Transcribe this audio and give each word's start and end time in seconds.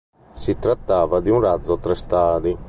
Si 0.33 0.57
trattava 0.57 1.19
di 1.21 1.29
un 1.29 1.41
razzo 1.41 1.73
a 1.73 1.77
tre 1.77 1.93
stadi. 1.93 2.57